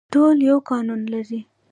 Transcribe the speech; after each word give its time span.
ټول 0.13 0.37
یو 0.49 0.57
قانون 0.69 1.01
لري 1.13 1.39